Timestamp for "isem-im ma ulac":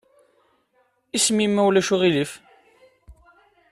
1.17-1.89